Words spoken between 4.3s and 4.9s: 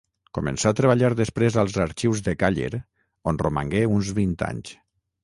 anys.